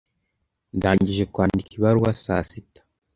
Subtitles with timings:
[0.77, 2.81] Ndangije kwandika ibaruwa saa sita.